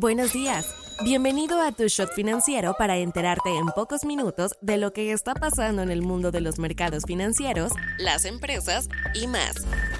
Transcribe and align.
Buenos 0.00 0.32
días. 0.32 0.64
Bienvenido 1.02 1.60
a 1.60 1.72
Tu 1.72 1.88
Shot 1.88 2.12
Financiero 2.12 2.76
para 2.78 2.98
enterarte 2.98 3.56
en 3.56 3.66
pocos 3.66 4.04
minutos 4.04 4.52
de 4.60 4.76
lo 4.76 4.92
que 4.92 5.10
está 5.10 5.34
pasando 5.34 5.82
en 5.82 5.90
el 5.90 6.02
mundo 6.02 6.30
de 6.30 6.40
los 6.40 6.60
mercados 6.60 7.02
financieros, 7.04 7.72
las 7.98 8.24
empresas 8.24 8.88
y 9.12 9.26
más. 9.26 9.56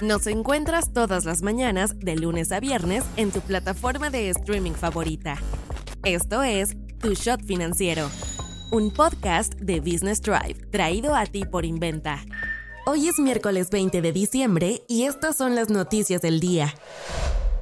Nos 0.00 0.28
encuentras 0.28 0.92
todas 0.92 1.24
las 1.24 1.42
mañanas, 1.42 1.98
de 1.98 2.14
lunes 2.14 2.52
a 2.52 2.60
viernes, 2.60 3.02
en 3.16 3.32
tu 3.32 3.40
plataforma 3.40 4.10
de 4.10 4.30
streaming 4.30 4.74
favorita. 4.74 5.38
Esto 6.04 6.44
es 6.44 6.76
Tu 7.00 7.14
Shot 7.14 7.44
Financiero, 7.44 8.08
un 8.70 8.92
podcast 8.92 9.54
de 9.54 9.80
Business 9.80 10.22
Drive 10.22 10.70
traído 10.70 11.16
a 11.16 11.26
ti 11.26 11.44
por 11.44 11.64
Inventa. 11.64 12.24
Hoy 12.86 13.08
es 13.08 13.18
miércoles 13.18 13.70
20 13.70 14.02
de 14.02 14.12
diciembre 14.12 14.82
y 14.86 15.06
estas 15.06 15.36
son 15.36 15.56
las 15.56 15.68
noticias 15.68 16.22
del 16.22 16.38
día. 16.38 16.72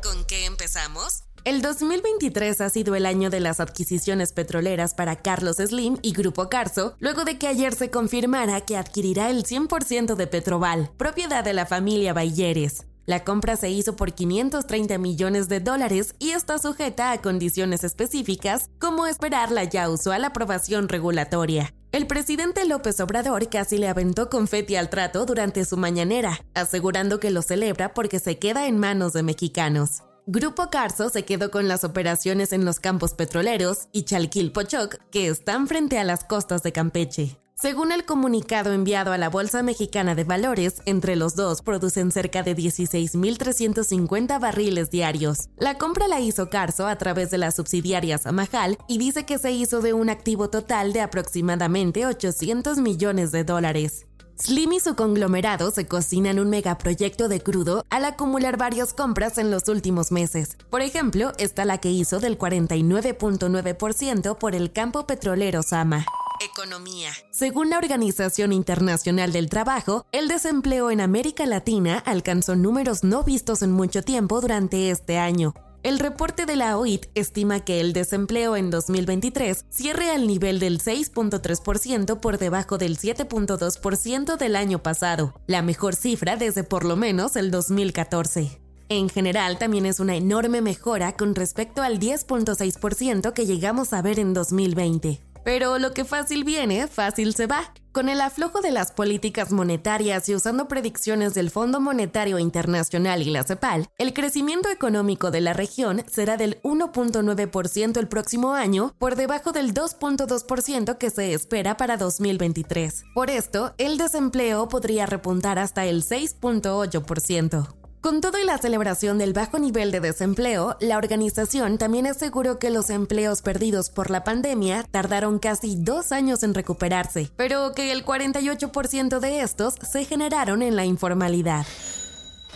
¿Con 0.02 0.26
qué 0.26 0.44
empezamos? 0.44 1.24
El 1.44 1.62
2023 1.62 2.60
ha 2.60 2.68
sido 2.68 2.94
el 2.94 3.06
año 3.06 3.30
de 3.30 3.40
las 3.40 3.60
adquisiciones 3.60 4.32
petroleras 4.32 4.94
para 4.94 5.16
Carlos 5.16 5.56
Slim 5.56 5.96
y 6.02 6.12
Grupo 6.12 6.48
Carso, 6.48 6.94
luego 6.98 7.24
de 7.24 7.38
que 7.38 7.46
ayer 7.46 7.74
se 7.74 7.90
confirmara 7.90 8.60
que 8.62 8.76
adquirirá 8.76 9.30
el 9.30 9.44
100% 9.44 10.14
de 10.14 10.26
Petroval, 10.26 10.90
propiedad 10.96 11.44
de 11.44 11.54
la 11.54 11.66
familia 11.66 12.12
Bayeres. 12.12 12.86
La 13.06 13.24
compra 13.24 13.56
se 13.56 13.70
hizo 13.70 13.96
por 13.96 14.12
530 14.12 14.98
millones 14.98 15.48
de 15.48 15.60
dólares 15.60 16.14
y 16.18 16.32
está 16.32 16.58
sujeta 16.58 17.12
a 17.12 17.22
condiciones 17.22 17.82
específicas, 17.82 18.68
como 18.78 19.06
esperar 19.06 19.50
la 19.50 19.64
ya 19.64 19.88
usual 19.88 20.24
aprobación 20.26 20.90
regulatoria. 20.90 21.72
El 21.90 22.06
presidente 22.06 22.66
López 22.66 23.00
Obrador 23.00 23.48
casi 23.48 23.78
le 23.78 23.88
aventó 23.88 24.28
confeti 24.28 24.76
al 24.76 24.90
trato 24.90 25.24
durante 25.24 25.64
su 25.64 25.78
mañanera, 25.78 26.38
asegurando 26.52 27.18
que 27.18 27.30
lo 27.30 27.40
celebra 27.40 27.94
porque 27.94 28.18
se 28.18 28.38
queda 28.38 28.66
en 28.66 28.76
manos 28.76 29.14
de 29.14 29.22
mexicanos. 29.22 30.02
Grupo 30.30 30.68
Carso 30.68 31.08
se 31.08 31.24
quedó 31.24 31.50
con 31.50 31.68
las 31.68 31.84
operaciones 31.84 32.52
en 32.52 32.66
los 32.66 32.80
campos 32.80 33.14
petroleros 33.14 33.88
y 33.92 34.02
Chalquil-Pochoc, 34.02 34.98
que 35.10 35.28
están 35.28 35.66
frente 35.66 35.98
a 35.98 36.04
las 36.04 36.22
costas 36.22 36.62
de 36.62 36.70
Campeche. 36.70 37.38
Según 37.54 37.92
el 37.92 38.04
comunicado 38.04 38.74
enviado 38.74 39.12
a 39.12 39.16
la 39.16 39.30
Bolsa 39.30 39.62
Mexicana 39.62 40.14
de 40.14 40.24
Valores, 40.24 40.82
entre 40.84 41.16
los 41.16 41.34
dos 41.34 41.62
producen 41.62 42.12
cerca 42.12 42.42
de 42.42 42.54
16.350 42.54 44.38
barriles 44.38 44.90
diarios. 44.90 45.48
La 45.56 45.78
compra 45.78 46.06
la 46.08 46.20
hizo 46.20 46.50
Carso 46.50 46.86
a 46.86 46.98
través 46.98 47.30
de 47.30 47.38
la 47.38 47.50
subsidiaria 47.50 48.18
Samajal 48.18 48.76
y 48.86 48.98
dice 48.98 49.24
que 49.24 49.38
se 49.38 49.52
hizo 49.52 49.80
de 49.80 49.94
un 49.94 50.10
activo 50.10 50.50
total 50.50 50.92
de 50.92 51.00
aproximadamente 51.00 52.04
800 52.04 52.76
millones 52.76 53.32
de 53.32 53.44
dólares. 53.44 54.07
Slim 54.40 54.72
y 54.72 54.80
su 54.80 54.94
conglomerado 54.94 55.72
se 55.72 55.88
cocinan 55.88 56.38
un 56.38 56.48
megaproyecto 56.48 57.28
de 57.28 57.40
crudo 57.40 57.84
al 57.90 58.04
acumular 58.04 58.56
varias 58.56 58.94
compras 58.94 59.36
en 59.36 59.50
los 59.50 59.68
últimos 59.68 60.12
meses. 60.12 60.56
Por 60.70 60.80
ejemplo, 60.80 61.32
está 61.38 61.64
la 61.64 61.78
que 61.78 61.90
hizo 61.90 62.20
del 62.20 62.38
49.9% 62.38 64.38
por 64.38 64.54
el 64.54 64.72
campo 64.72 65.06
petrolero 65.06 65.64
Sama. 65.64 66.06
Economía. 66.40 67.10
Según 67.32 67.68
la 67.68 67.78
Organización 67.78 68.52
Internacional 68.52 69.32
del 69.32 69.48
Trabajo, 69.48 70.06
el 70.12 70.28
desempleo 70.28 70.92
en 70.92 71.00
América 71.00 71.44
Latina 71.44 71.98
alcanzó 72.06 72.54
números 72.54 73.02
no 73.02 73.24
vistos 73.24 73.62
en 73.62 73.72
mucho 73.72 74.02
tiempo 74.02 74.40
durante 74.40 74.90
este 74.90 75.18
año. 75.18 75.52
El 75.84 76.00
reporte 76.00 76.44
de 76.44 76.56
la 76.56 76.76
OIT 76.76 77.06
estima 77.14 77.60
que 77.60 77.80
el 77.80 77.92
desempleo 77.92 78.56
en 78.56 78.68
2023 78.70 79.64
cierre 79.70 80.10
al 80.10 80.26
nivel 80.26 80.58
del 80.58 80.80
6.3% 80.80 82.18
por 82.18 82.38
debajo 82.38 82.78
del 82.78 82.98
7.2% 82.98 84.36
del 84.36 84.56
año 84.56 84.82
pasado, 84.82 85.40
la 85.46 85.62
mejor 85.62 85.94
cifra 85.94 86.36
desde 86.36 86.64
por 86.64 86.84
lo 86.84 86.96
menos 86.96 87.36
el 87.36 87.52
2014. 87.52 88.60
En 88.88 89.08
general, 89.08 89.58
también 89.58 89.86
es 89.86 90.00
una 90.00 90.16
enorme 90.16 90.62
mejora 90.62 91.12
con 91.12 91.36
respecto 91.36 91.82
al 91.82 92.00
10.6% 92.00 93.32
que 93.32 93.46
llegamos 93.46 93.92
a 93.92 94.02
ver 94.02 94.18
en 94.18 94.34
2020. 94.34 95.20
Pero 95.44 95.78
lo 95.78 95.94
que 95.94 96.04
fácil 96.04 96.42
viene, 96.42 96.88
fácil 96.88 97.34
se 97.34 97.46
va. 97.46 97.72
Con 97.98 98.08
el 98.08 98.20
aflojo 98.20 98.60
de 98.60 98.70
las 98.70 98.92
políticas 98.92 99.50
monetarias 99.50 100.28
y 100.28 100.34
usando 100.36 100.68
predicciones 100.68 101.34
del 101.34 101.50
Fondo 101.50 101.80
Monetario 101.80 102.38
Internacional 102.38 103.22
y 103.22 103.30
la 103.32 103.42
CEPAL, 103.42 103.88
el 103.98 104.14
crecimiento 104.14 104.70
económico 104.70 105.32
de 105.32 105.40
la 105.40 105.52
región 105.52 106.04
será 106.06 106.36
del 106.36 106.62
1.9% 106.62 107.98
el 107.98 108.06
próximo 108.06 108.54
año, 108.54 108.94
por 109.00 109.16
debajo 109.16 109.50
del 109.50 109.74
2.2% 109.74 110.96
que 110.96 111.10
se 111.10 111.34
espera 111.34 111.76
para 111.76 111.96
2023. 111.96 113.02
Por 113.16 113.30
esto, 113.30 113.74
el 113.78 113.98
desempleo 113.98 114.68
podría 114.68 115.04
repuntar 115.04 115.58
hasta 115.58 115.84
el 115.84 116.04
6.8%. 116.04 117.87
Con 118.08 118.22
todo 118.22 118.38
y 118.38 118.46
la 118.46 118.56
celebración 118.56 119.18
del 119.18 119.34
bajo 119.34 119.58
nivel 119.58 119.90
de 119.90 120.00
desempleo, 120.00 120.78
la 120.80 120.96
organización 120.96 121.76
también 121.76 122.06
aseguró 122.06 122.58
que 122.58 122.70
los 122.70 122.88
empleos 122.88 123.42
perdidos 123.42 123.90
por 123.90 124.08
la 124.08 124.24
pandemia 124.24 124.82
tardaron 124.90 125.38
casi 125.38 125.76
dos 125.76 126.10
años 126.10 126.42
en 126.42 126.54
recuperarse, 126.54 127.30
pero 127.36 127.74
que 127.74 127.92
el 127.92 128.06
48% 128.06 129.18
de 129.18 129.40
estos 129.42 129.74
se 129.74 130.06
generaron 130.06 130.62
en 130.62 130.74
la 130.74 130.86
informalidad. 130.86 131.66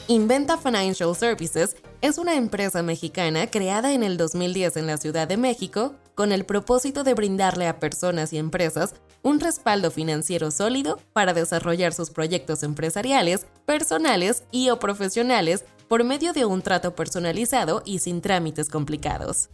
Inventa 0.08 0.56
Financial 0.56 1.14
Services 1.14 1.76
es 2.00 2.16
una 2.16 2.34
empresa 2.36 2.82
mexicana 2.82 3.46
creada 3.46 3.92
en 3.92 4.04
el 4.04 4.16
2010 4.16 4.78
en 4.78 4.86
la 4.86 4.96
Ciudad 4.96 5.28
de 5.28 5.36
México 5.36 5.96
con 6.14 6.32
el 6.32 6.46
propósito 6.46 7.04
de 7.04 7.12
brindarle 7.12 7.68
a 7.68 7.78
personas 7.78 8.32
y 8.32 8.38
empresas 8.38 8.94
un 9.22 9.40
respaldo 9.40 9.90
financiero 9.90 10.50
sólido 10.50 11.00
para 11.12 11.32
desarrollar 11.32 11.94
sus 11.94 12.10
proyectos 12.10 12.62
empresariales, 12.62 13.46
personales 13.66 14.44
y 14.50 14.70
o 14.70 14.78
profesionales 14.78 15.64
por 15.88 16.04
medio 16.04 16.32
de 16.32 16.44
un 16.44 16.62
trato 16.62 16.94
personalizado 16.94 17.82
y 17.84 17.98
sin 18.00 18.20
trámites 18.20 18.68
complicados. 18.68 19.48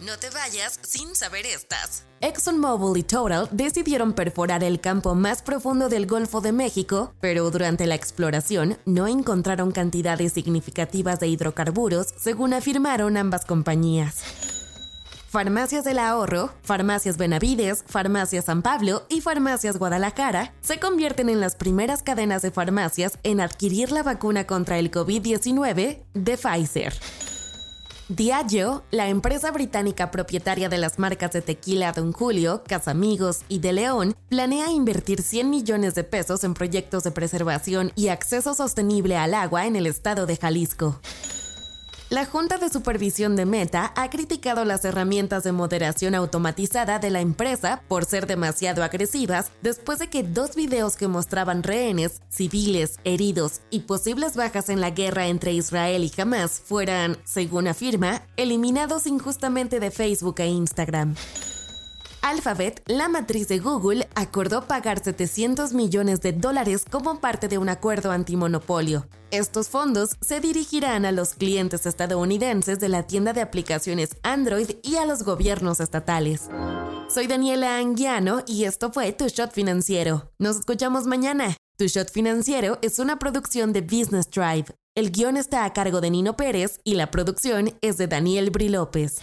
No 0.00 0.18
te 0.18 0.28
vayas 0.28 0.78
sin 0.82 1.16
saber 1.16 1.46
estas. 1.46 2.04
ExxonMobil 2.20 3.00
y 3.00 3.02
Total 3.02 3.48
decidieron 3.50 4.12
perforar 4.12 4.62
el 4.62 4.78
campo 4.78 5.14
más 5.14 5.40
profundo 5.40 5.88
del 5.88 6.06
Golfo 6.06 6.42
de 6.42 6.52
México, 6.52 7.14
pero 7.20 7.50
durante 7.50 7.86
la 7.86 7.94
exploración 7.94 8.76
no 8.84 9.06
encontraron 9.08 9.72
cantidades 9.72 10.34
significativas 10.34 11.18
de 11.18 11.28
hidrocarburos, 11.28 12.08
según 12.18 12.52
afirmaron 12.52 13.16
ambas 13.16 13.46
compañías. 13.46 14.22
Farmacias 15.28 15.84
del 15.84 15.98
Ahorro, 15.98 16.50
Farmacias 16.62 17.16
Benavides, 17.16 17.84
Farmacias 17.86 18.44
San 18.44 18.62
Pablo 18.62 19.02
y 19.08 19.20
Farmacias 19.20 19.76
Guadalajara 19.76 20.54
se 20.60 20.78
convierten 20.78 21.28
en 21.28 21.40
las 21.40 21.56
primeras 21.56 22.02
cadenas 22.02 22.42
de 22.42 22.52
farmacias 22.52 23.18
en 23.24 23.40
adquirir 23.40 23.90
la 23.90 24.04
vacuna 24.04 24.46
contra 24.46 24.78
el 24.78 24.90
COVID-19 24.90 25.98
de 26.14 26.36
Pfizer. 26.38 26.94
Diageo, 28.08 28.84
la 28.92 29.08
empresa 29.08 29.50
británica 29.50 30.12
propietaria 30.12 30.68
de 30.68 30.78
las 30.78 31.00
marcas 31.00 31.32
de 31.32 31.42
tequila 31.42 31.90
Don 31.90 32.12
Julio, 32.12 32.62
Casamigos 32.64 33.40
y 33.48 33.58
De 33.58 33.72
León, 33.72 34.14
planea 34.28 34.70
invertir 34.70 35.22
100 35.22 35.50
millones 35.50 35.96
de 35.96 36.04
pesos 36.04 36.44
en 36.44 36.54
proyectos 36.54 37.02
de 37.02 37.10
preservación 37.10 37.90
y 37.96 38.08
acceso 38.08 38.54
sostenible 38.54 39.16
al 39.16 39.34
agua 39.34 39.66
en 39.66 39.74
el 39.74 39.88
estado 39.88 40.26
de 40.26 40.36
Jalisco. 40.36 41.00
La 42.08 42.24
Junta 42.24 42.56
de 42.56 42.68
Supervisión 42.68 43.34
de 43.34 43.46
Meta 43.46 43.92
ha 43.96 44.10
criticado 44.10 44.64
las 44.64 44.84
herramientas 44.84 45.42
de 45.42 45.50
moderación 45.50 46.14
automatizada 46.14 47.00
de 47.00 47.10
la 47.10 47.20
empresa 47.20 47.82
por 47.88 48.04
ser 48.04 48.28
demasiado 48.28 48.84
agresivas 48.84 49.50
después 49.60 49.98
de 49.98 50.08
que 50.08 50.22
dos 50.22 50.54
videos 50.54 50.94
que 50.94 51.08
mostraban 51.08 51.64
rehenes, 51.64 52.22
civiles, 52.28 53.00
heridos 53.02 53.60
y 53.70 53.80
posibles 53.80 54.36
bajas 54.36 54.68
en 54.68 54.80
la 54.80 54.90
guerra 54.90 55.26
entre 55.26 55.52
Israel 55.52 56.04
y 56.04 56.20
Hamas 56.20 56.62
fueran, 56.64 57.18
según 57.24 57.66
afirma, 57.66 58.22
eliminados 58.36 59.08
injustamente 59.08 59.80
de 59.80 59.90
Facebook 59.90 60.36
e 60.38 60.46
Instagram. 60.46 61.16
Alphabet, 62.22 62.82
la 62.86 63.08
matriz 63.08 63.48
de 63.48 63.58
Google, 63.58 64.08
acordó 64.14 64.68
pagar 64.68 65.02
700 65.02 65.72
millones 65.72 66.20
de 66.20 66.32
dólares 66.32 66.84
como 66.88 67.18
parte 67.18 67.48
de 67.48 67.58
un 67.58 67.68
acuerdo 67.68 68.12
antimonopolio. 68.12 69.08
Estos 69.36 69.68
fondos 69.68 70.16
se 70.22 70.40
dirigirán 70.40 71.04
a 71.04 71.12
los 71.12 71.34
clientes 71.34 71.84
estadounidenses 71.84 72.80
de 72.80 72.88
la 72.88 73.02
tienda 73.02 73.34
de 73.34 73.42
aplicaciones 73.42 74.16
Android 74.22 74.70
y 74.82 74.96
a 74.96 75.04
los 75.04 75.24
gobiernos 75.24 75.78
estatales. 75.80 76.48
Soy 77.10 77.26
Daniela 77.26 77.76
Anguiano 77.76 78.42
y 78.46 78.64
esto 78.64 78.90
fue 78.90 79.12
Tu 79.12 79.28
Shot 79.28 79.52
Financiero. 79.52 80.32
Nos 80.38 80.56
escuchamos 80.56 81.06
mañana. 81.06 81.54
Tu 81.76 81.86
Shot 81.86 82.10
Financiero 82.10 82.78
es 82.80 82.98
una 82.98 83.18
producción 83.18 83.74
de 83.74 83.82
Business 83.82 84.30
Drive. 84.30 84.74
El 84.94 85.12
guion 85.12 85.36
está 85.36 85.66
a 85.66 85.74
cargo 85.74 86.00
de 86.00 86.10
Nino 86.10 86.34
Pérez 86.34 86.80
y 86.82 86.94
la 86.94 87.10
producción 87.10 87.76
es 87.82 87.98
de 87.98 88.06
Daniel 88.06 88.48
Bri 88.48 88.70
López. 88.70 89.20